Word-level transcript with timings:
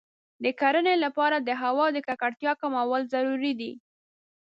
د 0.43 0.45
کرنې 0.59 0.95
لپاره 1.05 1.37
د 1.39 1.49
هوا 1.61 1.85
د 1.95 1.97
ککړتیا 2.07 2.51
کمول 2.61 3.01
ضروري 3.13 3.53
دی. 3.59 3.71